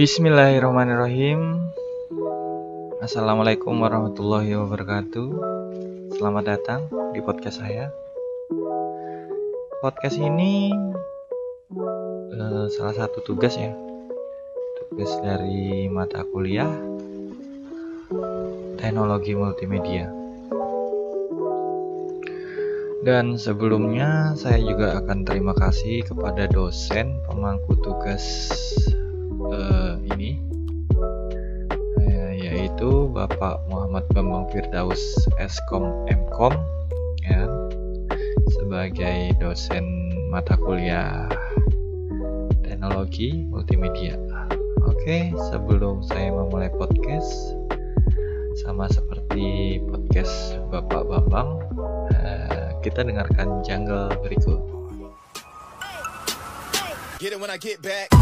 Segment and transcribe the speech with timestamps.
[0.00, 1.60] Bismillahirrahmanirrahim.
[3.04, 5.28] Assalamualaikum warahmatullahi wabarakatuh.
[6.16, 7.92] Selamat datang di podcast saya.
[9.84, 10.72] Podcast ini
[12.32, 13.76] uh, salah satu tugas ya,
[14.80, 16.72] tugas dari mata kuliah
[18.80, 20.08] teknologi multimedia.
[23.06, 28.50] Dan sebelumnya saya juga akan terima kasih kepada dosen pemangku tugas
[29.46, 30.42] uh, ini
[32.02, 34.98] uh, yaitu Bapak Muhammad Bambang Firdaus
[35.38, 36.58] Eskom Mkom
[37.22, 37.46] ya
[38.58, 39.86] sebagai dosen
[40.34, 41.30] mata kuliah
[42.66, 44.18] teknologi multimedia.
[44.82, 47.54] Oke, sebelum saya memulai podcast
[48.66, 51.65] sama seperti podcast Bapak Bambang
[52.86, 54.62] kita dengarkan jungle berikut.
[57.18, 58.14] Get it when I get back.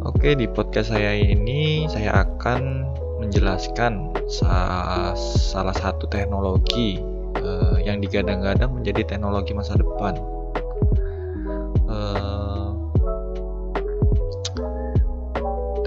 [0.00, 2.88] Oke, di podcast saya ini saya akan
[3.20, 7.04] menjelaskan sa salah satu teknologi
[7.44, 10.35] uh, yang digadang-gadang menjadi teknologi masa depan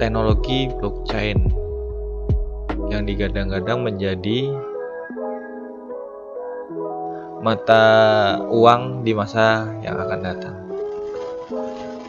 [0.00, 1.36] teknologi blockchain
[2.88, 4.48] yang digadang-gadang menjadi
[7.44, 7.84] mata
[8.48, 10.56] uang di masa yang akan datang.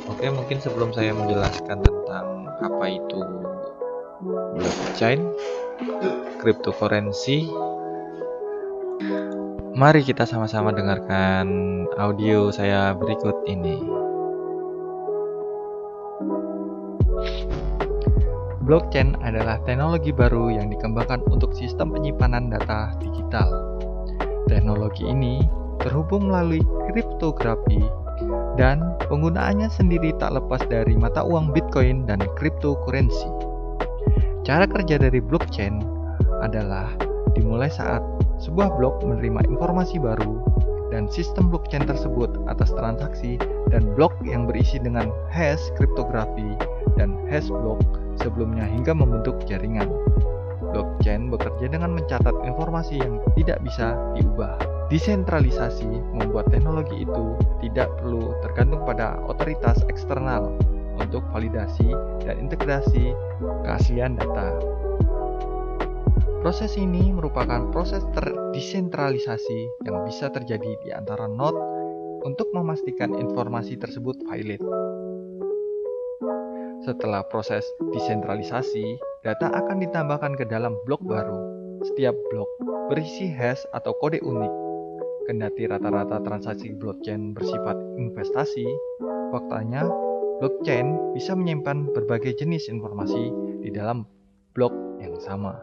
[0.07, 3.19] Oke, mungkin sebelum saya menjelaskan tentang apa itu
[4.55, 5.27] blockchain,
[6.39, 7.51] cryptocurrency,
[9.75, 11.47] mari kita sama-sama dengarkan
[11.99, 14.00] audio saya berikut ini.
[18.61, 23.49] Blockchain adalah teknologi baru yang dikembangkan untuk sistem penyimpanan data digital.
[24.45, 25.41] Teknologi ini
[25.81, 27.81] terhubung melalui kriptografi
[28.61, 33.25] dan penggunaannya sendiri tak lepas dari mata uang Bitcoin dan cryptocurrency.
[34.45, 35.81] Cara kerja dari blockchain
[36.45, 36.93] adalah
[37.33, 38.05] dimulai saat
[38.37, 40.37] sebuah blok menerima informasi baru
[40.93, 43.41] dan sistem blockchain tersebut atas transaksi
[43.73, 46.53] dan blok yang berisi dengan hash kriptografi
[46.93, 47.81] dan hash block
[48.19, 49.87] sebelumnya hingga membentuk jaringan.
[50.71, 54.55] Blockchain bekerja dengan mencatat informasi yang tidak bisa diubah.
[54.87, 60.51] Desentralisasi membuat teknologi itu tidak perlu tergantung pada otoritas eksternal
[60.99, 61.91] untuk validasi
[62.23, 63.15] dan integrasi
[63.63, 64.55] keaslian data.
[66.41, 71.59] Proses ini merupakan proses terdesentralisasi yang bisa terjadi di antara node
[72.25, 74.61] untuk memastikan informasi tersebut valid.
[76.81, 77.61] Setelah proses
[77.93, 81.37] desentralisasi, data akan ditambahkan ke dalam blok baru.
[81.85, 82.49] Setiap blok
[82.89, 84.53] berisi hash atau kode unik.
[85.29, 88.65] Kendati rata-rata transaksi blockchain bersifat investasi,
[89.29, 89.85] faktanya
[90.41, 93.29] blockchain bisa menyimpan berbagai jenis informasi
[93.61, 94.01] di dalam
[94.57, 95.61] blok yang sama.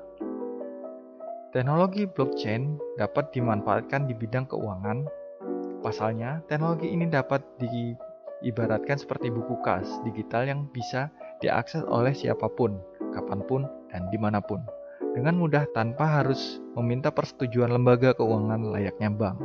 [1.50, 5.02] Teknologi blockchain dapat dimanfaatkan di bidang keuangan.
[5.82, 7.98] Pasalnya, teknologi ini dapat di
[8.42, 11.10] ibaratkan seperti buku kas digital yang bisa
[11.42, 12.78] diakses oleh siapa pun,
[13.14, 14.62] kapan pun, dan di mana pun,
[15.14, 19.38] dengan mudah tanpa harus meminta persetujuan lembaga keuangan layaknya bank.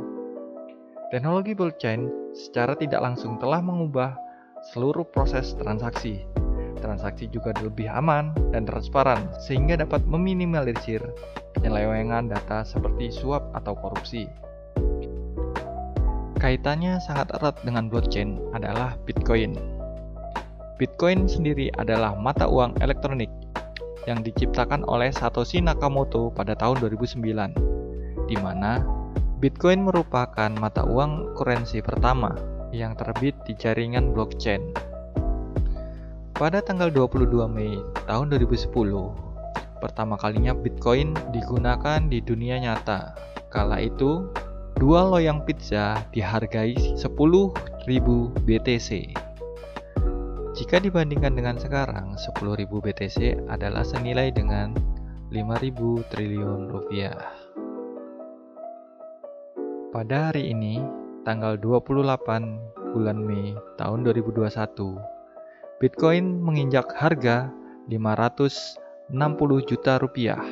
[1.14, 4.18] Teknologi blockchain secara tidak langsung telah mengubah
[4.74, 6.26] seluruh proses transaksi.
[6.82, 11.00] Transaksi juga lebih aman dan transparan sehingga dapat meminimalisir
[11.56, 14.28] penyelewengan data seperti suap atau korupsi.
[16.44, 19.56] Kaitannya sangat erat dengan blockchain adalah Bitcoin.
[20.76, 23.32] Bitcoin sendiri adalah mata uang elektronik
[24.04, 28.84] yang diciptakan oleh Satoshi Nakamoto pada tahun 2009, di mana
[29.40, 32.36] Bitcoin merupakan mata uang kurensi pertama
[32.76, 34.68] yang terbit di jaringan blockchain.
[36.36, 37.72] Pada tanggal 22 Mei
[38.04, 38.68] tahun 2010,
[39.80, 43.16] pertama kalinya Bitcoin digunakan di dunia nyata.
[43.48, 44.28] Kala itu,
[44.74, 47.06] Dua loyang pizza dihargai 10.000
[48.42, 48.90] BTC.
[50.50, 54.74] Jika dibandingkan dengan sekarang, 10.000 BTC adalah senilai dengan
[55.30, 57.22] 5.000 triliun rupiah.
[59.94, 60.82] Pada hari ini,
[61.22, 64.50] tanggal 28 bulan Mei tahun 2021,
[65.78, 67.46] Bitcoin menginjak harga
[67.86, 70.42] 560 juta rupiah.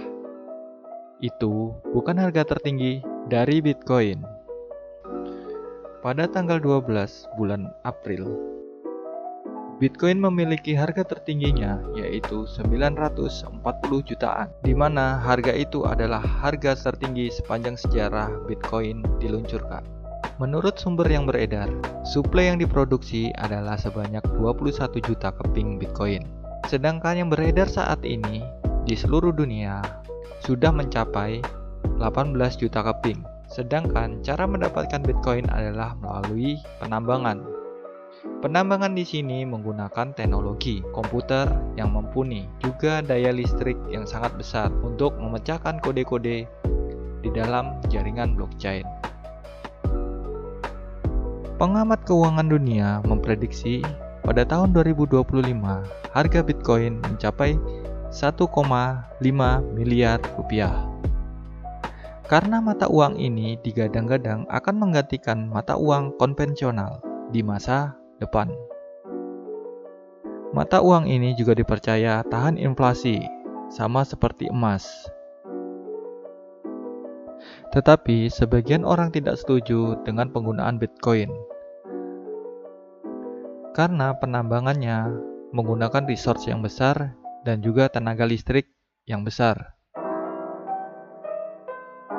[1.19, 4.21] Itu bukan harga tertinggi dari Bitcoin.
[6.05, 6.85] Pada tanggal 12
[7.41, 8.29] bulan April
[9.81, 13.57] Bitcoin memiliki harga tertingginya yaitu 940
[14.05, 19.81] jutaan, di mana harga itu adalah harga tertinggi sepanjang sejarah Bitcoin diluncurkan.
[20.37, 21.73] Menurut sumber yang beredar,
[22.05, 26.29] suplai yang diproduksi adalah sebanyak 21 juta keping Bitcoin.
[26.69, 28.45] Sedangkan yang beredar saat ini
[28.85, 29.81] di seluruh dunia
[30.45, 31.62] sudah mencapai
[32.03, 33.23] 18 juta keping.
[33.47, 37.63] Sedangkan cara mendapatkan Bitcoin adalah melalui penambangan
[38.23, 45.19] Penambangan di sini menggunakan teknologi komputer yang mumpuni, juga daya listrik yang sangat besar untuk
[45.19, 46.47] memecahkan kode-kode
[47.23, 48.87] di dalam jaringan blockchain.
[51.59, 53.83] Pengamat keuangan dunia memprediksi
[54.27, 55.23] pada tahun 2025
[56.15, 57.59] harga Bitcoin mencapai
[58.11, 58.43] 1,5
[59.75, 60.75] miliar rupiah.
[62.33, 67.93] Karena mata uang ini digadang-gadang akan menggantikan mata uang konvensional di masa
[68.25, 68.49] depan.
[70.57, 73.21] Mata uang ini juga dipercaya tahan inflasi,
[73.69, 74.89] sama seperti emas.
[77.77, 81.29] Tetapi sebagian orang tidak setuju dengan penggunaan Bitcoin
[83.73, 85.09] karena penambangannya
[85.57, 88.69] menggunakan resource yang besar dan juga tenaga listrik
[89.09, 89.72] yang besar.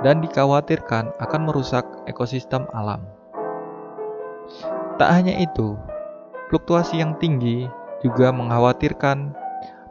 [0.03, 3.07] Dan dikhawatirkan akan merusak ekosistem alam.
[5.00, 5.79] Tak hanya itu,
[6.53, 7.65] Fluktuasi yang tinggi
[8.05, 9.33] juga mengkhawatirkan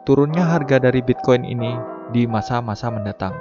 [0.07, 1.75] turunnya harga dari Bitcoin ini
[2.15, 3.35] di masa-masa mendatang.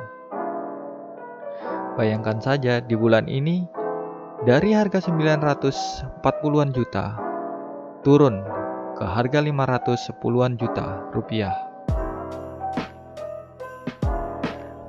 [1.95, 3.63] Bayangkan saja di bulan ini
[4.43, 7.15] dari harga 940-an juta
[8.03, 8.43] turun
[8.99, 11.55] ke harga 510-an juta rupiah.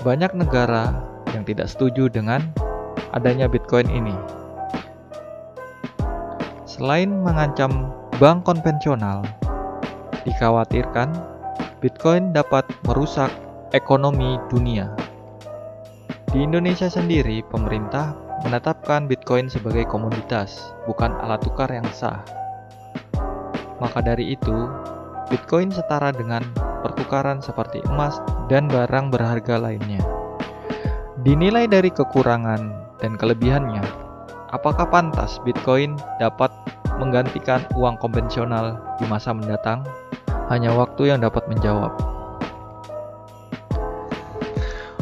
[0.02, 2.42] Banyak negara yang tidak setuju dengan
[3.14, 4.16] adanya Bitcoin ini.
[6.70, 9.22] Selain mengancam bank konvensional,
[10.26, 11.14] dikhawatirkan
[11.84, 13.30] Bitcoin dapat merusak
[13.76, 14.90] ekonomi dunia.
[16.34, 22.26] Di Indonesia sendiri, pemerintah menetapkan Bitcoin sebagai komoditas, bukan alat tukar yang sah.
[23.78, 24.66] Maka dari itu,
[25.30, 26.42] Bitcoin setara dengan
[26.82, 28.18] pertukaran seperti emas
[28.50, 30.13] dan barang berharga lainnya.
[31.24, 32.68] Dinilai dari kekurangan
[33.00, 33.80] dan kelebihannya,
[34.52, 36.52] apakah pantas Bitcoin dapat
[37.00, 39.88] menggantikan uang konvensional di masa mendatang?
[40.52, 41.96] Hanya waktu yang dapat menjawab.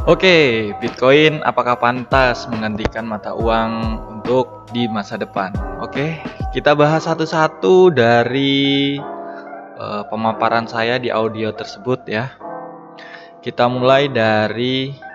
[0.05, 5.49] Oke, Bitcoin apakah pantas menggantikan mata uang untuk di masa depan?
[5.81, 6.21] Oke,
[6.53, 9.01] kita bahas satu-satu dari
[9.73, 12.29] uh, pemaparan saya di audio tersebut ya.
[13.41, 15.09] Kita mulai dari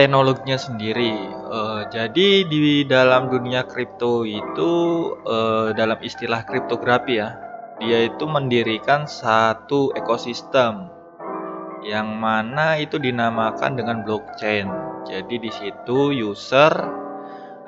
[0.00, 1.12] teknologinya sendiri.
[1.44, 4.72] Uh, jadi di dalam dunia kripto itu
[5.28, 7.36] uh, dalam istilah kriptografi ya,
[7.76, 10.88] dia itu mendirikan satu ekosistem
[11.84, 14.72] yang mana itu dinamakan dengan blockchain.
[15.04, 16.72] Jadi di situ user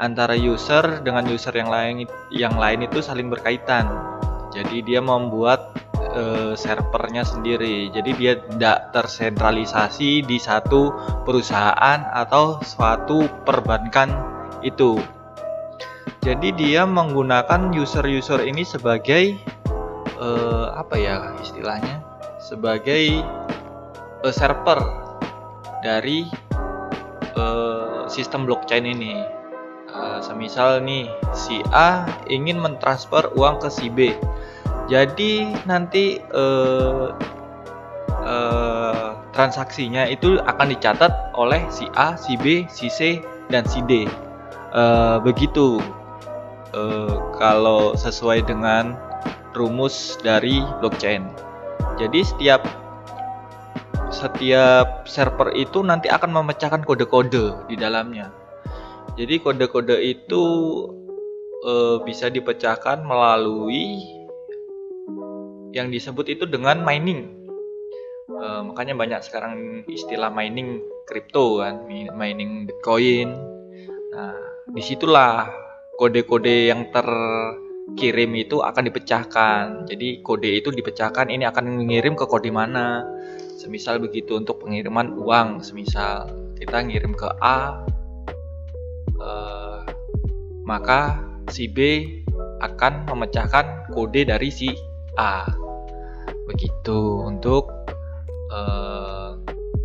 [0.00, 3.88] antara user dengan user yang lain yang lain itu saling berkaitan.
[4.56, 5.76] Jadi dia membuat
[6.12, 7.90] uh, servernya sendiri.
[7.90, 10.92] Jadi dia tidak tersentralisasi di satu
[11.24, 14.12] perusahaan atau suatu perbankan
[14.62, 15.00] itu.
[16.22, 19.34] Jadi dia menggunakan user-user ini sebagai
[20.22, 21.98] uh, apa ya istilahnya?
[22.38, 23.26] Sebagai
[24.22, 24.78] uh, server
[25.82, 26.30] dari
[27.34, 29.18] uh, sistem blockchain ini.
[29.92, 31.04] Uh, semisal nih
[31.36, 34.16] si A ingin mentransfer uang ke si B
[34.90, 37.14] jadi nanti uh,
[38.22, 44.06] uh, transaksinya itu akan dicatat oleh si A, si B, si C, dan si D.
[44.72, 45.78] Uh, begitu.
[46.72, 48.96] Uh, kalau sesuai dengan
[49.52, 51.28] rumus dari blockchain.
[52.00, 52.64] Jadi setiap
[54.12, 58.32] setiap server itu nanti akan memecahkan kode-kode di dalamnya.
[59.16, 60.44] Jadi kode-kode itu
[61.64, 61.72] e,
[62.04, 64.00] bisa dipecahkan melalui
[65.72, 67.48] yang disebut itu dengan mining.
[68.28, 73.34] Uh, makanya banyak sekarang istilah mining kripto kan, mining Bitcoin.
[74.12, 74.36] Nah,
[74.68, 75.48] di situlah
[75.96, 79.88] kode-kode yang terkirim itu akan dipecahkan.
[79.88, 83.04] Jadi kode itu dipecahkan, ini akan mengirim ke kode mana.
[83.56, 86.26] Semisal begitu untuk pengiriman uang, semisal
[86.58, 87.82] kita ngirim ke A,
[89.22, 89.86] uh,
[90.66, 92.06] maka si B
[92.62, 94.70] akan memecahkan kode dari si
[95.18, 95.48] A.
[96.48, 97.26] Begitu.
[97.26, 97.68] Untuk
[98.52, 99.36] uh,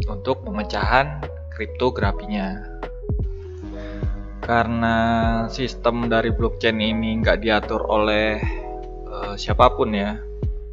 [0.08, 2.64] untuk pemecahan kriptografinya.
[4.44, 4.98] Karena
[5.52, 8.40] sistem dari blockchain ini nggak diatur oleh
[9.12, 10.24] uh, siapa pun ya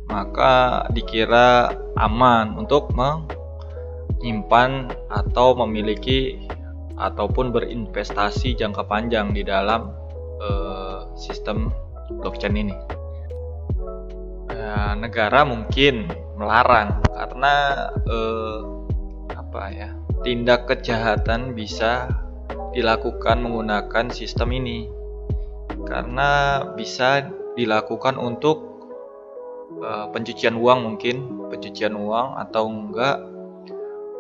[0.09, 6.45] maka dikira aman untuk menyimpan atau memiliki
[6.95, 9.91] ataupun berinvestasi jangka panjang di dalam
[10.39, 11.75] uh, sistem
[12.23, 12.77] blockchain ini.
[14.75, 17.55] Uh, negara mungkin melarang karena
[18.11, 18.59] uh,
[19.31, 19.95] apa ya
[20.27, 22.11] tindak kejahatan bisa
[22.75, 24.91] dilakukan menggunakan sistem ini.
[25.87, 28.83] Karena bisa dilakukan untuk
[29.79, 33.23] uh, pencucian uang mungkin pencucian uang atau enggak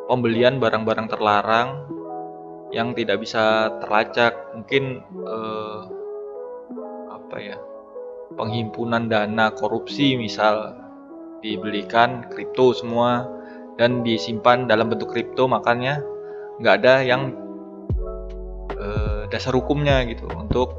[0.06, 1.82] pembelian barang-barang terlarang
[2.70, 4.38] yang tidak bisa terlacak.
[4.54, 5.82] Mungkin uh,
[7.10, 7.58] apa ya
[8.34, 10.74] penghimpunan dana korupsi misal
[11.44, 13.28] dibelikan kripto semua
[13.76, 16.00] dan disimpan dalam bentuk kripto makanya
[16.62, 17.36] nggak ada yang
[18.78, 20.72] uh, dasar hukumnya gitu untuk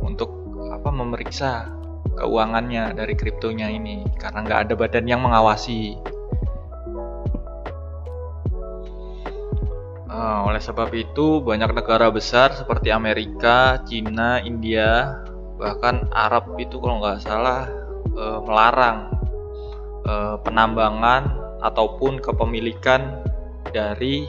[0.00, 0.30] untuk
[0.72, 1.68] apa memeriksa
[2.16, 5.98] keuangannya dari kriptonya ini karena nggak ada badan yang mengawasi.
[10.10, 15.22] Uh, oleh sebab itu banyak negara besar seperti Amerika, Cina, India,
[15.60, 17.68] bahkan Arab itu kalau nggak salah
[18.16, 19.12] uh, melarang
[20.08, 23.20] uh, penambangan ataupun kepemilikan
[23.70, 24.24] dari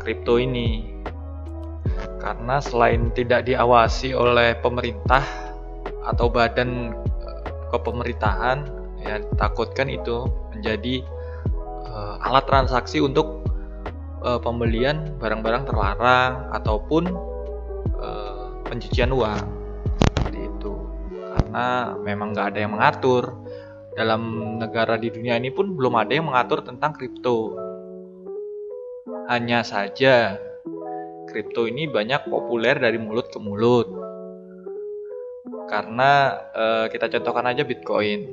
[0.00, 0.82] kripto ini.
[2.18, 5.22] Karena selain tidak diawasi oleh pemerintah
[6.04, 8.66] atau badan eh, kepemerintahan
[9.00, 11.00] ya takutkan itu menjadi
[11.88, 13.40] uh, alat transaksi untuk
[14.20, 17.08] uh, pembelian barang-barang terlarang ataupun
[17.96, 19.59] uh, pencucian uang
[21.50, 23.34] karena memang nggak ada yang mengatur.
[23.90, 24.22] Dalam
[24.62, 27.58] negara di dunia ini pun belum ada yang mengatur tentang kripto.
[29.26, 30.38] Hanya saja
[31.26, 33.90] kripto ini banyak populer dari mulut ke mulut.
[35.66, 38.30] Karena uh, kita contohkan aja Bitcoin.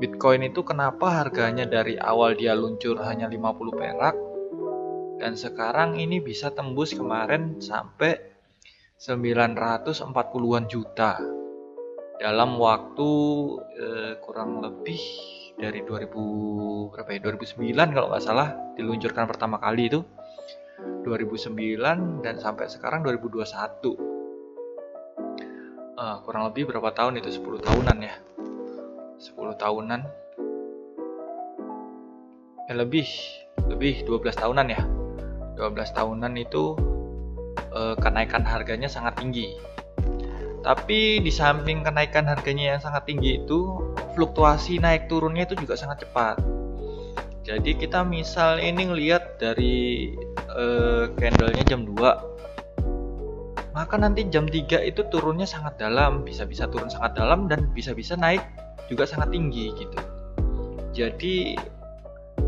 [0.00, 4.16] Bitcoin itu kenapa harganya dari awal dia luncur hanya 50 perak
[5.20, 8.16] dan sekarang ini bisa tembus kemarin sampai
[8.96, 11.35] 940-an juta
[12.16, 13.08] dalam waktu
[13.60, 15.00] uh, kurang lebih
[15.56, 20.00] dari 2000 berapa ya 2009 kalau nggak salah diluncurkan pertama kali itu.
[21.06, 23.46] 2009 dan sampai sekarang 2021
[25.96, 27.40] uh, kurang lebih berapa tahun itu?
[27.40, 28.14] 10 tahunan ya?
[29.16, 30.00] 10 tahunan.
[32.66, 33.06] Ya lebih
[33.70, 34.82] lebih 12 tahunan ya?
[35.56, 36.76] 12 tahunan itu
[37.72, 39.75] uh, kenaikan harganya sangat tinggi
[40.66, 43.78] tapi di samping kenaikan harganya yang sangat tinggi itu
[44.18, 46.42] fluktuasi naik turunnya itu juga sangat cepat
[47.46, 50.10] jadi kita misal ini ngelihat dari
[50.50, 52.34] uh, candlenya jam 2
[53.76, 58.40] maka nanti jam 3 itu turunnya sangat dalam, bisa-bisa turun sangat dalam dan bisa-bisa naik
[58.88, 60.00] juga sangat tinggi gitu.
[60.96, 61.60] Jadi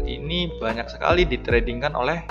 [0.09, 2.25] ini banyak sekali ditradingkan oleh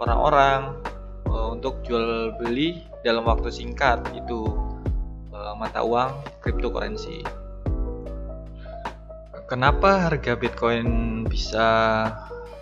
[0.00, 0.80] orang-orang
[1.28, 4.48] uh, untuk jual beli dalam waktu singkat itu
[5.44, 7.20] uh, mata uang cryptocurrency.
[9.44, 11.68] Kenapa harga Bitcoin bisa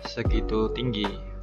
[0.03, 1.33] segitu tinggi?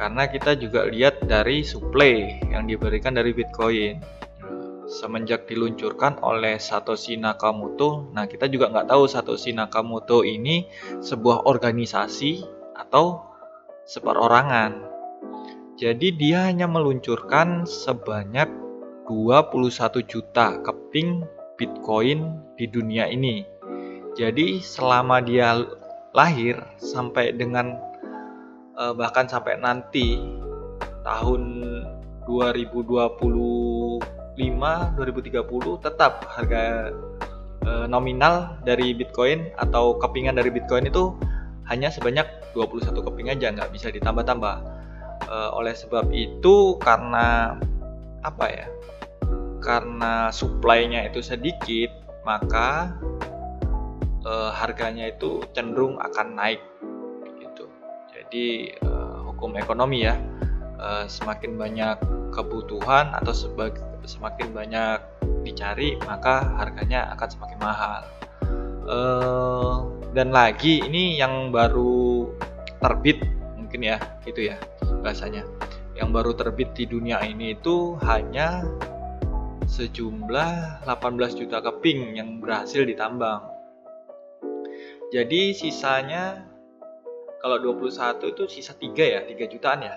[0.00, 4.00] karena kita juga lihat dari supply yang diberikan dari Bitcoin
[4.88, 10.64] semenjak diluncurkan oleh Satoshi Nakamoto nah kita juga nggak tahu Satoshi Nakamoto ini
[11.04, 12.40] sebuah organisasi
[12.80, 13.20] atau
[13.84, 14.88] seperorangan
[15.76, 18.48] jadi dia hanya meluncurkan sebanyak
[19.10, 21.26] 21 juta keping
[21.58, 23.42] Bitcoin di dunia ini.
[24.14, 25.66] Jadi selama dia
[26.14, 27.74] lahir sampai dengan
[28.78, 30.22] uh, bahkan sampai nanti
[31.02, 31.42] tahun
[32.30, 36.94] 2025 2030 tetap harga
[37.66, 41.18] uh, nominal dari Bitcoin atau kepingan dari Bitcoin itu
[41.66, 44.78] hanya sebanyak 21 keping aja nggak bisa ditambah-tambah.
[45.30, 47.54] Uh, oleh sebab itu karena
[48.24, 48.66] apa ya
[49.60, 51.92] karena supply-nya itu sedikit
[52.24, 52.96] maka
[54.24, 56.60] uh, harganya itu cenderung akan naik
[58.30, 60.14] jadi uh, hukum ekonomi ya
[60.78, 61.98] uh, semakin banyak
[62.30, 63.34] kebutuhan atau
[64.06, 65.02] semakin banyak
[65.42, 68.02] dicari maka harganya akan semakin mahal.
[68.86, 69.74] Uh,
[70.14, 72.30] dan lagi ini yang baru
[72.78, 73.18] terbit
[73.58, 74.62] mungkin ya gitu ya
[75.02, 75.42] bahasanya.
[75.98, 78.62] Yang baru terbit di dunia ini itu hanya
[79.70, 83.46] sejumlah 18 juta keping yang berhasil ditambang
[85.14, 86.42] jadi sisanya
[87.38, 89.96] kalau 21 itu sisa 3 ya 3 jutaan ya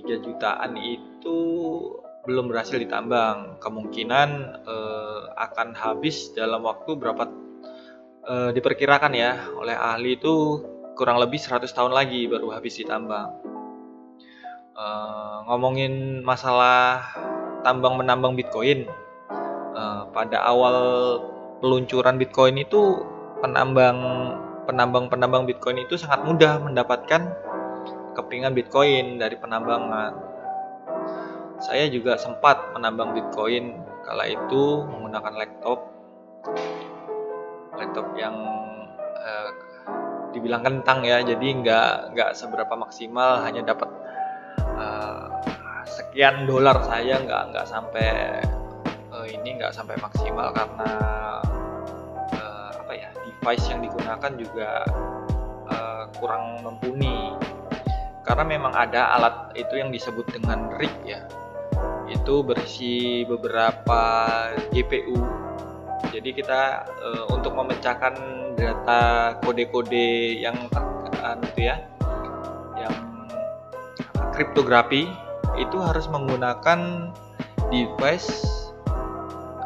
[0.00, 1.38] 3 jutaan itu
[2.22, 3.58] belum berhasil ditambang.
[3.58, 4.28] Kemungkinan
[4.66, 7.26] uh, akan habis dalam waktu berapa
[8.26, 10.62] uh, diperkirakan ya oleh ahli itu
[10.94, 13.30] kurang lebih 100 tahun lagi baru habis ditambang.
[14.72, 17.04] Uh, ngomongin masalah
[17.62, 18.86] tambang menambang Bitcoin,
[19.74, 20.76] uh, pada awal
[21.62, 23.02] peluncuran Bitcoin itu
[23.42, 23.98] penambang
[24.66, 27.32] penambang penambang Bitcoin itu sangat mudah mendapatkan
[28.14, 30.12] kepingan Bitcoin dari penambangan.
[31.62, 35.78] Saya juga sempat menambang Bitcoin kala itu menggunakan laptop.
[37.78, 38.36] Laptop yang
[39.22, 39.50] uh,
[40.34, 43.88] dibilang kentang ya jadi nggak nggak seberapa maksimal hanya dapat
[44.74, 45.31] uh,
[46.12, 48.36] sekian dolar saya nggak nggak sampai
[49.16, 50.92] uh, ini nggak sampai maksimal karena
[52.36, 54.84] uh, apa ya device yang digunakan juga
[55.72, 57.32] uh, kurang mumpuni
[58.28, 61.24] karena memang ada alat itu yang disebut dengan rig ya
[62.12, 64.00] itu berisi beberapa
[64.68, 65.16] GPU.
[66.12, 68.14] Jadi kita e, untuk memecahkan
[68.52, 70.68] data kode-kode yang
[71.56, 71.80] itu ya,
[72.76, 72.94] yang
[74.36, 75.08] kriptografi
[75.62, 77.10] itu harus menggunakan
[77.70, 78.30] device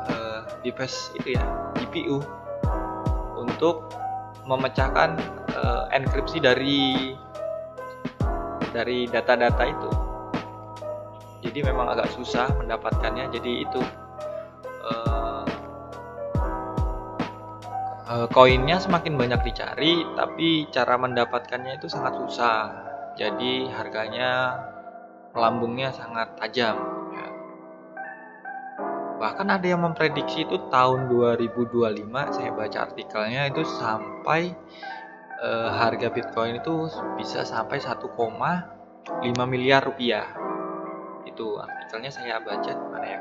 [0.07, 0.15] e,
[0.61, 1.45] device itu ya
[1.81, 2.21] GPU
[3.41, 3.89] untuk
[4.47, 5.17] memecahkan
[5.51, 5.63] e,
[5.97, 7.17] enkripsi dari
[8.77, 9.91] dari data-data itu.
[11.41, 13.33] Jadi memang agak susah mendapatkannya.
[13.33, 13.81] Jadi itu
[14.85, 15.45] uh,
[18.05, 22.61] uh, koinnya semakin banyak dicari tapi cara mendapatkannya itu sangat susah.
[23.17, 24.61] Jadi harganya
[25.37, 26.81] melambungnya sangat tajam
[27.13, 27.29] ya.
[29.21, 34.57] bahkan ada yang memprediksi itu tahun 2025 saya baca artikelnya itu sampai
[35.41, 36.89] uh, harga Bitcoin itu
[37.21, 38.09] bisa sampai 1,5
[39.45, 40.27] miliar rupiah.
[41.29, 43.21] Itu artikelnya saya baca di mana ya?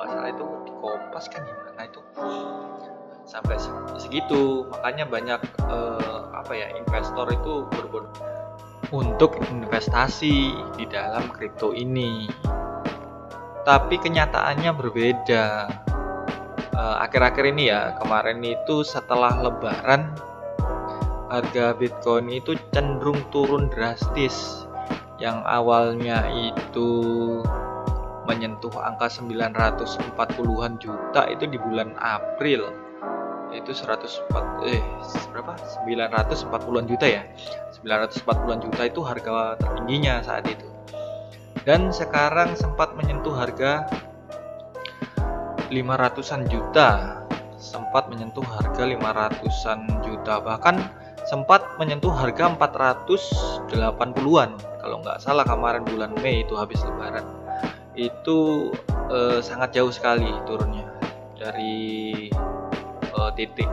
[0.00, 2.00] Salah itu di Kompas kan gimana itu?
[3.28, 3.60] Sampai
[4.00, 4.64] segitu.
[4.72, 8.08] Makanya banyak eh, apa ya investor itu berbon
[8.90, 12.26] untuk investasi di dalam kripto ini.
[13.62, 15.46] Tapi kenyataannya berbeda.
[16.70, 20.10] Eh, akhir-akhir ini ya kemarin itu setelah lebaran
[21.30, 24.66] harga Bitcoin itu cenderung turun drastis.
[25.20, 26.90] Yang awalnya itu
[28.24, 32.89] menyentuh angka 940-an juta itu di bulan April
[33.50, 34.82] itu 104 eh
[35.30, 35.52] berapa?
[35.86, 37.22] 940-an juta ya?
[37.82, 40.66] 940-an juta itu harga tertingginya saat itu.
[41.64, 43.84] Dan sekarang sempat menyentuh harga
[45.68, 47.20] 500-an juta.
[47.60, 50.40] Sempat menyentuh harga 500-an juta.
[50.40, 50.76] Bahkan
[51.28, 57.24] sempat menyentuh harga 480-an kalau nggak salah kemarin bulan Mei itu habis lebaran.
[57.92, 58.72] Itu
[59.12, 60.88] eh, sangat jauh sekali turunnya.
[61.36, 62.28] Dari
[63.40, 63.70] titik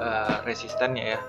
[0.00, 1.20] eh, resistennya ya.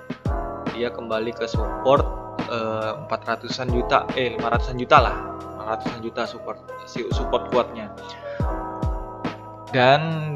[0.72, 2.08] Dia kembali ke support
[2.48, 5.16] eh, 400-an juta eh 500-an juta lah.
[5.68, 7.92] 500-an juta support si support kuatnya.
[9.76, 10.32] Dan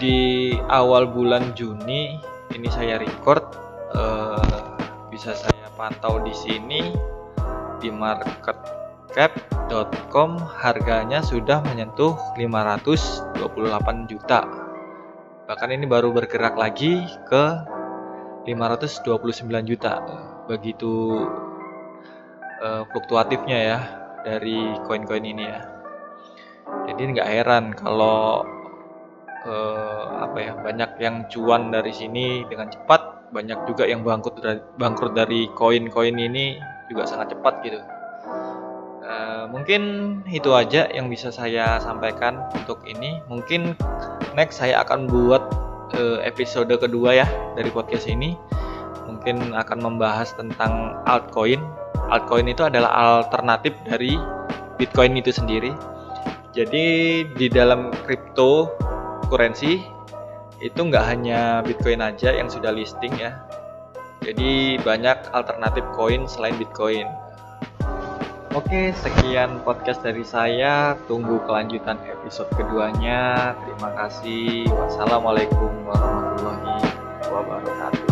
[0.00, 2.16] di awal bulan Juni
[2.56, 3.44] ini saya record
[3.92, 4.80] uh,
[5.12, 6.96] bisa saya pantau di sini
[7.84, 14.69] di marketcap.com harganya sudah menyentuh 528 juta
[15.50, 17.44] bahkan ini baru bergerak lagi ke
[18.46, 19.98] 529 juta.
[20.46, 21.26] Begitu
[22.62, 23.78] uh, fluktuatifnya ya
[24.22, 25.66] dari koin-koin ini ya.
[26.86, 28.46] Jadi nggak heran kalau
[29.42, 33.34] uh, apa ya banyak yang cuan dari sini dengan cepat.
[33.34, 37.82] Banyak juga yang bangkrut dari bangkrut dari koin-koin ini juga sangat cepat gitu.
[39.50, 39.82] Mungkin
[40.30, 43.18] itu aja yang bisa saya sampaikan untuk ini.
[43.26, 43.74] Mungkin
[44.38, 45.42] next saya akan buat
[45.98, 47.26] uh, episode kedua ya
[47.58, 48.38] dari podcast ini.
[49.10, 51.58] Mungkin akan membahas tentang altcoin.
[52.14, 54.14] Altcoin itu adalah alternatif dari
[54.78, 55.74] Bitcoin itu sendiri.
[56.54, 58.70] Jadi di dalam crypto
[59.26, 59.82] currency
[60.62, 63.34] itu nggak hanya Bitcoin aja yang sudah listing ya.
[64.22, 67.08] Jadi banyak alternatif koin selain Bitcoin.
[68.50, 70.98] Oke, sekian podcast dari saya.
[71.06, 73.54] Tunggu kelanjutan episode keduanya.
[73.62, 74.66] Terima kasih.
[74.74, 76.82] Wassalamualaikum warahmatullahi
[77.30, 78.09] wabarakatuh.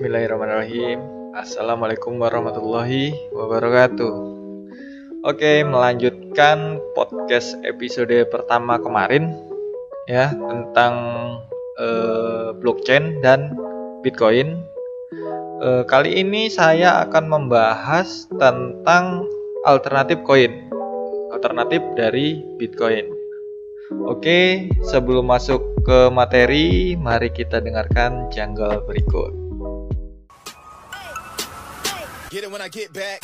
[0.00, 0.96] Bismillahirrahmanirrahim.
[1.36, 4.12] Assalamualaikum warahmatullahi wabarakatuh.
[5.28, 9.28] Oke, melanjutkan podcast episode pertama kemarin
[10.08, 10.94] ya tentang
[11.76, 13.52] uh, blockchain dan
[14.00, 14.64] Bitcoin.
[15.60, 19.28] Uh, kali ini saya akan membahas tentang
[19.68, 20.64] alternatif koin,
[21.28, 23.04] alternatif dari Bitcoin.
[24.08, 29.39] Oke, sebelum masuk ke materi, mari kita dengarkan janggal berikut.
[32.30, 33.18] Get it when I get back.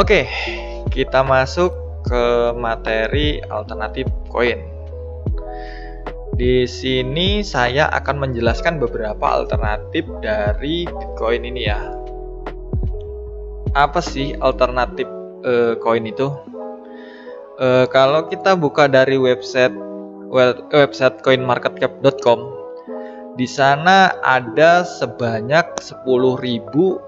[0.00, 0.24] Oke,
[0.88, 1.76] kita masuk
[2.08, 4.79] ke materi alternatif koin.
[6.40, 11.76] Di sini saya akan menjelaskan beberapa alternatif dari Bitcoin ini ya.
[13.76, 15.04] Apa sih alternatif
[15.44, 16.32] uh, koin itu?
[17.60, 19.76] Uh, kalau kita buka dari website
[20.72, 22.40] website coinmarketcap.com
[23.36, 27.04] di sana ada sebanyak 10.179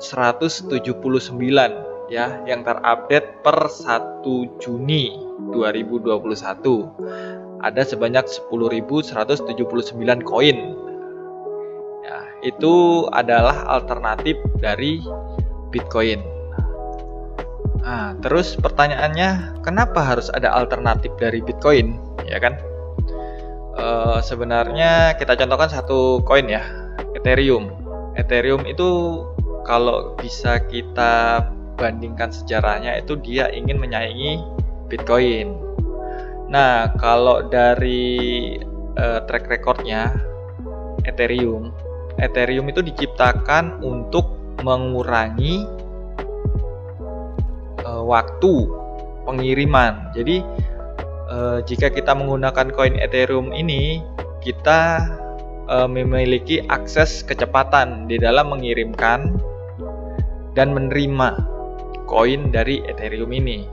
[2.13, 4.21] ya yang terupdate per 1
[4.61, 5.17] Juni
[5.49, 9.17] 2021 ada sebanyak 10.179
[10.21, 10.59] koin.
[12.05, 15.01] Ya itu adalah alternatif dari
[15.73, 16.21] Bitcoin.
[17.81, 21.97] Nah terus pertanyaannya kenapa harus ada alternatif dari Bitcoin?
[22.29, 22.61] Ya kan?
[23.73, 23.87] E,
[24.21, 26.61] sebenarnya kita contohkan satu koin ya
[27.17, 27.73] Ethereum.
[28.21, 29.23] Ethereum itu
[29.65, 31.47] kalau bisa kita
[31.77, 34.43] bandingkan sejarahnya itu dia ingin menyaingi
[34.93, 35.57] Bitcoin.
[36.53, 38.61] Nah, kalau dari
[39.01, 40.13] uh, track recordnya
[41.09, 41.73] Ethereum,
[42.21, 45.65] Ethereum itu diciptakan untuk mengurangi
[47.89, 48.69] uh, waktu
[49.25, 50.13] pengiriman.
[50.13, 50.45] Jadi
[51.33, 54.05] uh, jika kita menggunakan koin Ethereum ini,
[54.45, 55.09] kita
[55.73, 59.33] uh, memiliki akses kecepatan di dalam mengirimkan
[60.53, 61.52] dan menerima
[62.13, 63.65] koin dari Ethereum ini.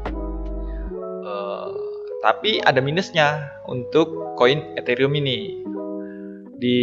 [1.27, 1.75] Uh,
[2.23, 5.59] tapi ada minusnya untuk koin Ethereum ini.
[6.55, 6.79] Di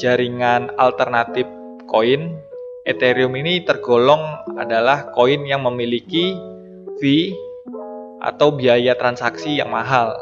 [0.00, 1.44] jaringan alternatif
[1.84, 2.40] koin
[2.88, 4.24] Ethereum ini tergolong
[4.56, 6.32] adalah koin yang memiliki
[6.96, 7.36] fee
[8.24, 10.16] atau biaya transaksi yang mahal.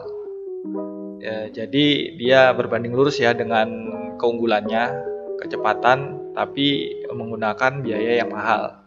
[1.23, 3.71] Ya, jadi dia berbanding lurus ya dengan
[4.19, 4.91] keunggulannya,
[5.43, 8.78] kecepatan, tapi menggunakan biaya yang mahal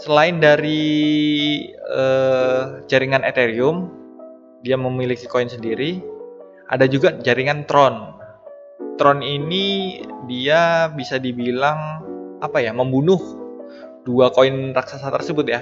[0.00, 0.80] selain dari
[1.92, 3.92] uh, jaringan Ethereum,
[4.64, 6.00] dia memiliki koin sendiri.
[6.72, 8.16] Ada juga jaringan Tron.
[8.96, 12.04] Tron ini dia bisa dibilang
[12.40, 13.20] apa ya, membunuh
[14.08, 15.60] dua koin raksasa tersebut ya.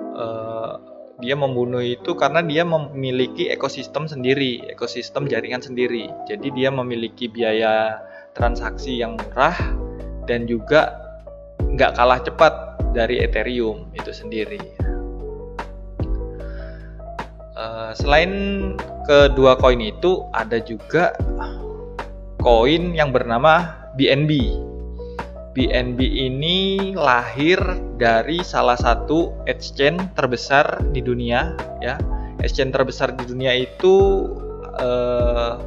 [0.00, 0.80] Uh,
[1.20, 6.08] dia membunuh itu karena dia memiliki ekosistem sendiri, ekosistem jaringan sendiri.
[6.24, 8.00] Jadi dia memiliki biaya
[8.32, 9.56] transaksi yang murah
[10.24, 10.96] dan juga
[11.60, 12.54] nggak kalah cepat
[12.90, 14.58] dari Ethereum itu sendiri.
[17.60, 18.32] Uh, selain
[19.04, 21.12] kedua koin itu ada juga
[22.40, 24.56] koin yang bernama BNB.
[25.50, 26.58] BNB ini
[26.94, 27.58] lahir
[27.98, 31.52] dari salah satu exchange terbesar di dunia
[31.84, 31.98] ya.
[32.40, 34.26] Exchange terbesar di dunia itu
[34.80, 35.60] uh,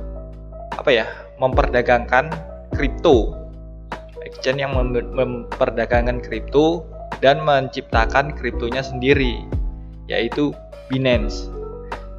[0.74, 1.06] apa ya?
[1.38, 2.32] memperdagangkan
[2.72, 3.36] kripto.
[4.24, 4.74] Exchange yang
[5.14, 6.88] memperdagangkan kripto
[7.24, 9.48] dan menciptakan kriptonya sendiri,
[10.12, 10.52] yaitu
[10.92, 11.48] Binance.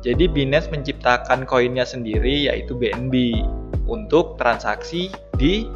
[0.00, 3.44] Jadi Binance menciptakan koinnya sendiri yaitu BNB
[3.84, 5.68] untuk transaksi di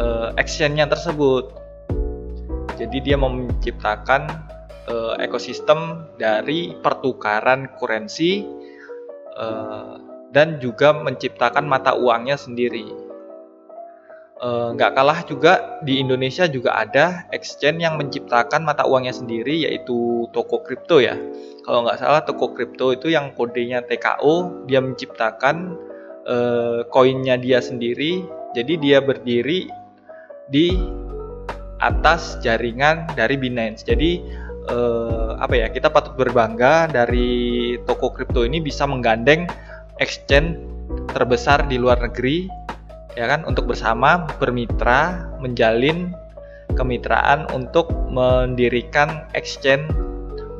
[0.00, 1.52] uh, exchange-nya tersebut.
[2.80, 4.24] Jadi dia menciptakan
[4.88, 8.40] uh, ekosistem dari pertukaran kurensi
[9.36, 10.00] uh,
[10.32, 13.09] dan juga menciptakan mata uangnya sendiri.
[14.40, 20.24] Eh, nggak kalah juga di Indonesia juga ada exchange yang menciptakan mata uangnya sendiri yaitu
[20.32, 21.12] toko kripto ya.
[21.60, 25.76] Kalau nggak salah toko kripto itu yang kodenya TKO dia menciptakan
[26.24, 28.24] uh, koinnya dia sendiri.
[28.56, 29.68] Jadi dia berdiri
[30.48, 30.72] di
[31.84, 33.84] atas jaringan dari Binance.
[33.84, 34.24] Jadi
[34.72, 39.44] uh, apa ya kita patut berbangga dari toko kripto ini bisa menggandeng
[40.00, 40.56] exchange
[41.12, 42.48] terbesar di luar negeri
[43.18, 46.14] ya kan untuk bersama bermitra menjalin
[46.74, 49.90] kemitraan untuk mendirikan exchange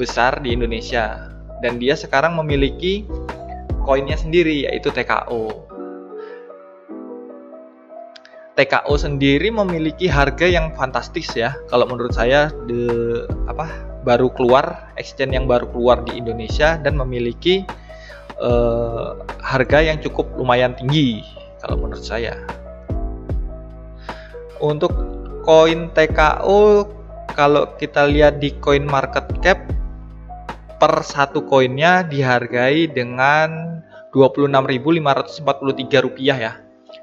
[0.00, 3.06] besar di Indonesia dan dia sekarang memiliki
[3.84, 5.68] koinnya sendiri yaitu TKO.
[8.58, 11.56] TKO sendiri memiliki harga yang fantastis ya.
[11.72, 13.70] Kalau menurut saya the apa
[14.04, 17.64] baru keluar exchange yang baru keluar di Indonesia dan memiliki
[18.40, 22.36] uh, harga yang cukup lumayan tinggi kalau menurut saya.
[24.60, 24.92] Untuk
[25.44, 26.84] koin TKO
[27.32, 29.60] kalau kita lihat di coin market cap
[30.80, 33.80] per satu koinnya dihargai dengan
[34.12, 36.52] 26.543 rupiah ya.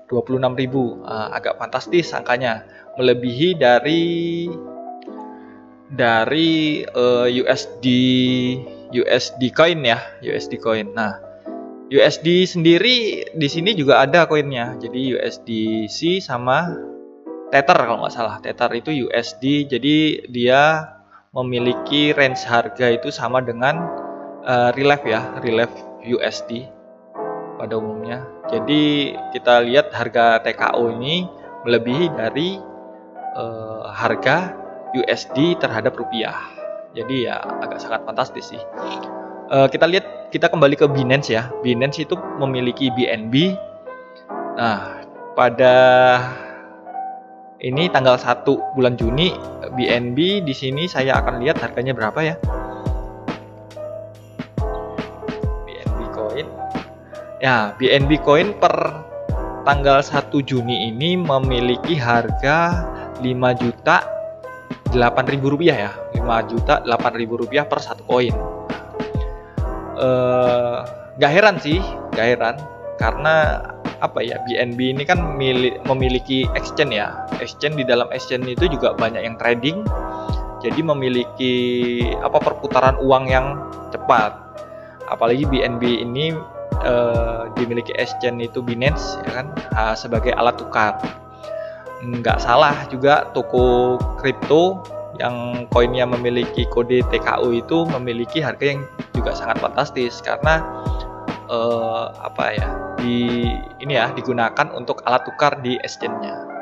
[0.08, 2.64] 26.000 uh, agak fantastis angkanya.
[2.98, 4.06] Melebihi dari
[5.88, 7.86] dari uh, USD
[8.92, 10.92] USD coin ya USD coin.
[10.92, 11.27] Nah
[11.88, 16.76] USD sendiri di sini juga ada koinnya jadi USDC sama
[17.48, 20.62] Tether kalau nggak salah Tether itu USD jadi dia
[21.32, 23.88] memiliki range harga itu sama dengan
[24.44, 25.72] uh, Relief ya Relief
[26.04, 26.78] USD
[27.58, 28.24] pada umumnya.
[28.48, 31.28] Jadi kita lihat harga TKO ini
[31.66, 32.62] melebihi dari
[33.36, 34.56] uh, harga
[34.96, 36.38] USD terhadap rupiah.
[36.96, 38.62] Jadi ya agak sangat fantastis sih.
[39.52, 41.52] Uh, kita lihat kita kembali ke Binance ya.
[41.64, 43.56] Binance itu memiliki BNB.
[44.60, 45.04] Nah,
[45.38, 45.76] pada
[47.64, 48.44] ini tanggal 1
[48.76, 49.34] bulan Juni
[49.74, 52.36] BNB di sini saya akan lihat harganya berapa ya.
[57.38, 58.74] Ya, BNB Coin per
[59.62, 62.82] tanggal 1 Juni ini memiliki harga
[63.22, 64.02] 5 juta
[64.90, 68.57] 8 ribu rupiah ya 5 juta 8 ribu rupiah per satu koin
[69.98, 70.78] eh,
[71.18, 71.82] gak heran sih
[72.14, 72.56] gak heran.
[72.98, 73.62] Karena
[74.02, 75.22] apa ya BNB ini kan
[75.86, 77.14] memiliki exchange ya.
[77.42, 79.86] Exchange di dalam exchange itu juga banyak yang trading.
[80.62, 81.56] Jadi memiliki
[82.26, 83.62] apa perputaran uang yang
[83.94, 84.34] cepat.
[85.08, 86.34] Apalagi BNB ini
[86.82, 89.48] uh, dimiliki exchange itu Binance ya kan?
[89.78, 90.98] Uh, sebagai alat tukar.
[92.02, 94.82] Nggak salah juga toko kripto
[95.18, 98.82] yang koinnya memiliki kode TKU itu memiliki harga yang
[99.14, 100.62] juga sangat fantastis karena
[101.50, 103.46] uh, apa ya di
[103.82, 106.58] ini ya digunakan untuk alat tukar di exchange-nya.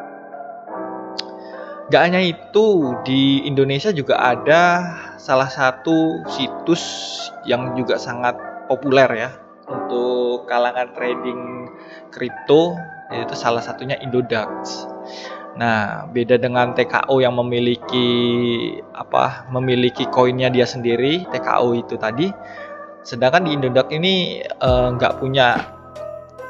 [1.94, 4.82] Gak hanya itu, di Indonesia juga ada
[5.22, 6.82] salah satu situs
[7.46, 8.34] yang juga sangat
[8.66, 9.30] populer ya
[9.70, 11.70] untuk kalangan trading
[12.10, 12.74] kripto
[13.14, 14.86] yaitu salah satunya Indodax.
[15.56, 18.10] Nah, beda dengan TKO yang memiliki
[18.92, 19.48] apa?
[19.48, 22.28] memiliki koinnya dia sendiri, TKO itu tadi.
[23.08, 25.48] Sedangkan di Indodax ini eh, nggak uh, punya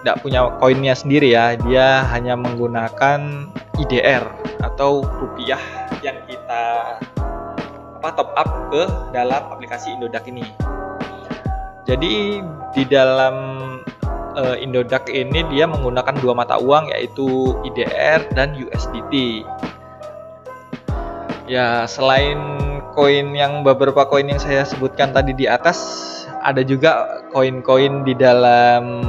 [0.02, 4.26] nggak punya koinnya sendiri ya, dia hanya menggunakan IDR
[4.62, 5.62] atau rupiah
[6.02, 6.98] yang kita
[8.02, 10.46] apa top up ke dalam aplikasi Indodax ini.
[11.86, 12.42] Jadi
[12.74, 13.36] di dalam
[14.36, 19.44] uh, Indodax ini dia menggunakan dua mata uang yaitu IDR dan USDT.
[21.46, 22.38] Ya, selain
[22.98, 25.78] koin yang beberapa koin yang saya sebutkan tadi di atas,
[26.42, 29.06] ada juga koin-koin di dalam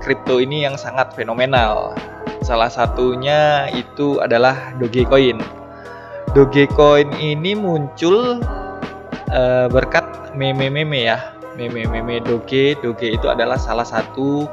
[0.00, 1.92] kripto ini yang sangat fenomenal.
[2.44, 5.40] Salah satunya itu adalah Dogecoin.
[6.32, 8.40] Dogecoin ini muncul
[9.32, 14.50] uh, berkat meme-meme ya meme-meme doge doge itu adalah salah satu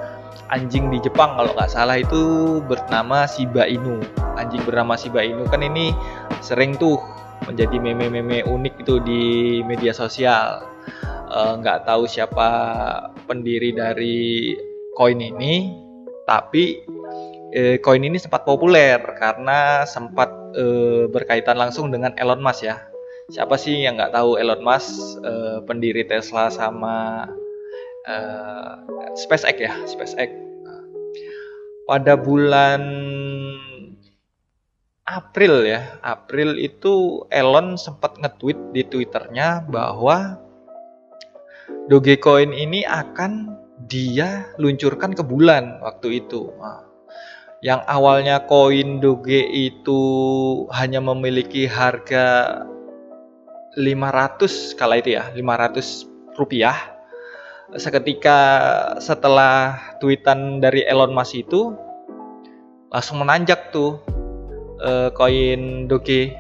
[0.52, 4.04] anjing di Jepang kalau nggak salah itu bernama Shiba Inu.
[4.36, 5.48] Anjing bernama Shiba Inu.
[5.48, 5.96] Kan ini
[6.44, 7.00] sering tuh
[7.48, 9.24] menjadi meme-meme unik itu di
[9.66, 10.68] media sosial.
[11.32, 12.50] Eh, nggak uh, tahu siapa
[13.24, 14.52] pendiri dari
[15.00, 15.72] koin ini
[16.28, 16.84] tapi
[17.56, 20.28] eh, koin ini sempat populer karena sempat
[20.60, 22.84] uh, berkaitan langsung dengan Elon Musk ya.
[23.32, 25.24] Siapa sih yang nggak tahu Elon Musk
[25.64, 27.24] pendiri Tesla sama
[28.08, 28.82] uh,
[29.18, 30.30] SpaceX ya SpaceX.
[31.90, 32.82] Pada bulan
[35.04, 40.40] April ya April itu Elon sempat nge-tweet di Twitternya bahwa
[41.92, 43.58] Dogecoin ini akan
[43.90, 46.54] dia luncurkan ke bulan waktu itu.
[46.62, 46.86] Nah,
[47.66, 50.02] yang awalnya koin Doge itu
[50.72, 52.62] hanya memiliki harga
[53.76, 57.01] 500 kala itu ya 500 rupiah
[57.80, 58.40] seketika
[59.00, 61.72] setelah tweetan dari Elon Musk itu
[62.92, 64.02] langsung menanjak tuh
[64.84, 66.36] uh, koin Doge.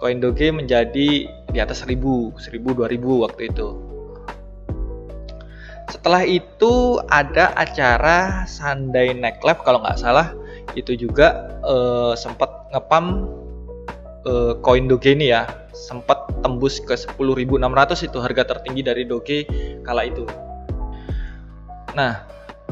[0.00, 2.00] Koin Doge menjadi di atas 1000
[2.40, 3.68] 1000 2000 waktu itu.
[5.92, 10.32] Setelah itu ada acara Sunday Night Live kalau nggak salah.
[10.72, 13.28] Itu juga uh, sempat ngepam
[14.24, 15.44] uh, koin Doge ini ya.
[15.76, 19.44] Sempat tembus ke 10.600 itu harga tertinggi dari Doge
[19.84, 20.24] kala itu.
[21.92, 22.24] Nah,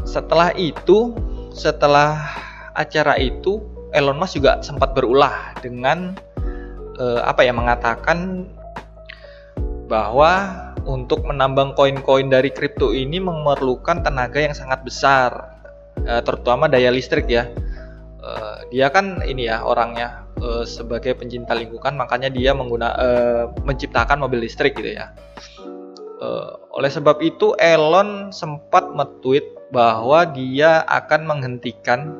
[0.09, 1.12] setelah itu,
[1.52, 2.24] setelah
[2.72, 3.61] acara itu
[3.92, 6.14] Elon Musk juga sempat berulah dengan
[6.96, 8.46] uh, apa ya mengatakan
[9.90, 10.54] bahwa
[10.87, 15.59] untuk menambang koin-koin dari kripto ini memerlukan tenaga yang sangat besar,
[16.06, 17.50] uh, terutama daya listrik ya.
[18.20, 24.20] Uh, dia kan ini ya orangnya uh, sebagai pencinta lingkungan, makanya dia mengguna, uh, menciptakan
[24.20, 25.12] mobil listrik gitu ya.
[26.20, 32.12] Uh, oleh sebab itu Elon sempat metweet bahwa dia akan menghentikan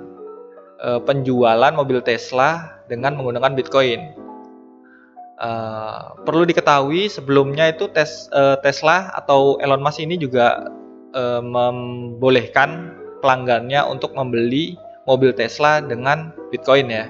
[0.81, 4.17] uh, penjualan mobil Tesla dengan menggunakan Bitcoin.
[5.41, 10.73] Uh, perlu diketahui sebelumnya itu tes, uh, Tesla atau Elon Musk ini juga
[11.13, 17.05] uh, membolehkan pelanggannya untuk membeli mobil Tesla dengan Bitcoin ya.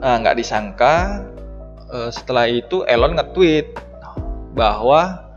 [0.00, 1.24] Nah, nggak disangka
[1.92, 3.89] uh, setelah itu Elon nge-tweet
[4.54, 5.30] bahwa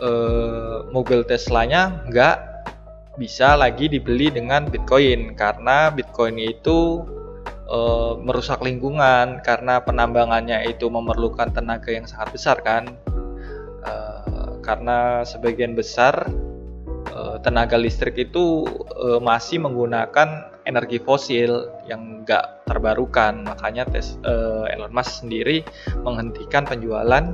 [0.00, 2.36] uh, mobil Teslanya nggak
[3.16, 5.36] bisa lagi dibeli dengan Bitcoin.
[5.36, 7.04] Karena Bitcoin itu
[7.68, 9.44] uh, merusak lingkungan.
[9.44, 12.96] Karena penambangannya itu memerlukan tenaga yang sangat besar kan.
[13.80, 16.28] Uh, karena sebagian besar
[17.16, 23.44] uh, tenaga listrik itu uh, masih menggunakan energi fosil yang nggak terbarukan.
[23.44, 25.64] Makanya tes, uh, Elon Musk sendiri
[26.04, 27.24] menghentikan penjualan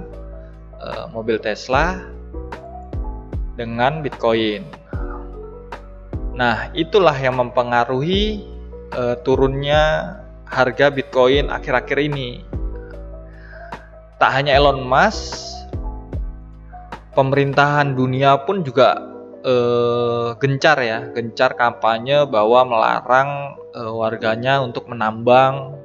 [0.80, 2.00] uh, mobil Tesla
[3.56, 4.64] dengan Bitcoin.
[6.36, 8.44] Nah, itulah yang mempengaruhi
[8.92, 10.12] uh, turunnya
[10.44, 12.44] harga Bitcoin akhir-akhir ini.
[14.20, 15.56] Tak hanya Elon Musk,
[17.16, 19.00] pemerintahan dunia pun juga
[19.44, 25.80] uh, gencar ya, gencar kampanye bahwa melarang uh, warganya untuk menambang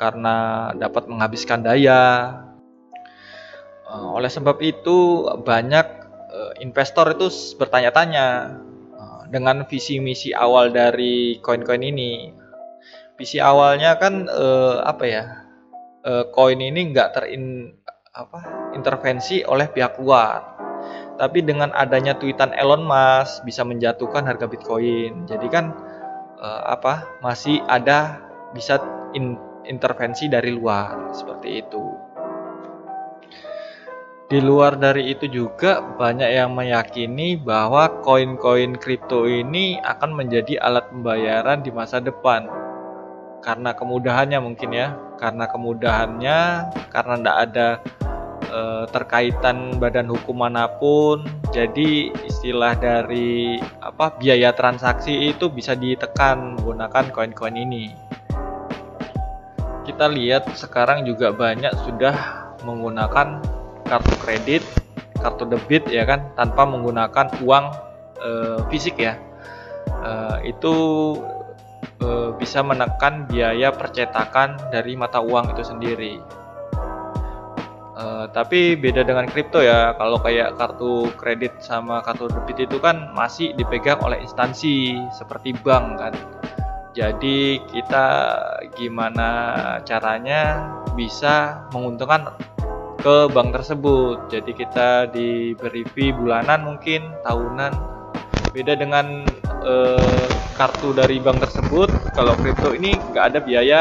[0.00, 2.44] karena dapat menghabiskan daya.
[3.86, 5.86] Uh, oleh sebab itu banyak
[6.34, 8.58] uh, investor itu bertanya-tanya
[8.98, 12.34] uh, dengan visi misi awal dari koin-koin ini.
[13.14, 15.24] Visi awalnya kan uh, apa ya?
[16.06, 17.74] koin ini nggak terin
[18.14, 20.54] apa intervensi oleh pihak luar.
[21.18, 25.26] Tapi dengan adanya tweetan Elon Musk bisa menjatuhkan harga Bitcoin.
[25.26, 25.74] Jadi kan
[26.38, 28.22] apa masih ada
[28.54, 28.78] bisa
[29.18, 29.34] in,
[29.66, 31.95] intervensi dari luar seperti itu.
[34.26, 40.90] Di luar dari itu juga banyak yang meyakini bahwa koin-koin kripto ini akan menjadi alat
[40.90, 42.50] pembayaran di masa depan.
[43.38, 46.38] Karena kemudahannya mungkin ya, karena kemudahannya,
[46.90, 47.68] karena tidak ada
[48.50, 48.60] e,
[48.90, 51.22] terkaitan badan hukum mana pun.
[51.54, 57.94] Jadi istilah dari apa biaya transaksi itu bisa ditekan menggunakan koin-koin ini.
[59.86, 63.54] Kita lihat sekarang juga banyak sudah menggunakan
[63.86, 64.62] kartu kredit,
[65.18, 67.64] kartu debit ya kan tanpa menggunakan uang
[68.20, 68.30] e,
[68.68, 69.18] fisik ya.
[69.88, 70.12] E,
[70.50, 70.74] itu
[72.02, 76.14] e, bisa menekan biaya percetakan dari mata uang itu sendiri.
[77.96, 79.94] E, tapi beda dengan kripto ya.
[79.96, 85.86] Kalau kayak kartu kredit sama kartu debit itu kan masih dipegang oleh instansi seperti bank
[85.98, 86.14] kan.
[86.96, 88.06] Jadi kita
[88.72, 89.28] gimana
[89.84, 92.32] caranya bisa menguntungkan
[93.06, 94.26] ke bank tersebut.
[94.26, 97.70] Jadi kita diberi fee bulanan mungkin, tahunan.
[98.50, 99.22] Beda dengan
[99.62, 100.26] eh,
[100.58, 101.86] kartu dari bank tersebut,
[102.18, 103.80] kalau kripto ini nggak ada biaya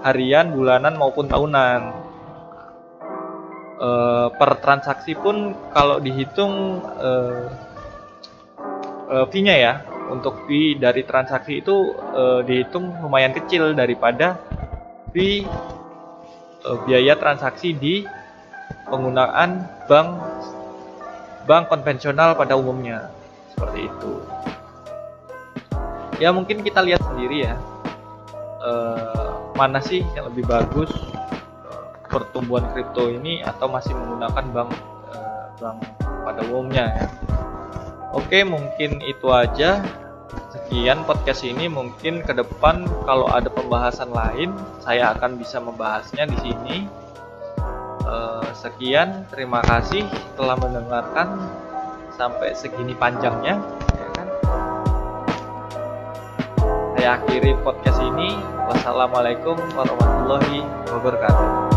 [0.00, 1.92] harian, bulanan maupun tahunan.
[3.84, 7.44] Eh, per transaksi pun kalau dihitung eh,
[9.12, 9.74] eh, fee-nya ya,
[10.08, 14.40] untuk fee dari transaksi itu eh, dihitung lumayan kecil daripada
[15.12, 15.44] fee
[16.88, 18.17] biaya transaksi di
[18.88, 20.08] penggunaan bank
[21.48, 23.08] bank konvensional pada umumnya.
[23.56, 24.12] Seperti itu.
[26.20, 27.56] Ya mungkin kita lihat sendiri ya.
[28.58, 28.70] E,
[29.56, 30.90] mana sih yang lebih bagus
[31.66, 34.70] eh, pertumbuhan kripto ini atau masih menggunakan bank
[35.08, 35.16] e,
[35.62, 37.06] bank pada umumnya ya?
[38.12, 39.80] Oke mungkin itu aja.
[40.52, 41.64] Sekian podcast ini.
[41.70, 44.52] Mungkin ke depan kalau ada pembahasan lain
[44.84, 46.76] saya akan bisa membahasnya di sini
[48.08, 51.36] uh, sekian terima kasih telah mendengarkan
[52.16, 53.60] sampai segini panjangnya
[53.94, 54.28] ya kan?
[56.96, 58.34] Saya akhiri podcast ini.
[58.68, 60.60] Wassalamualaikum warahmatullahi
[60.92, 61.67] wabarakatuh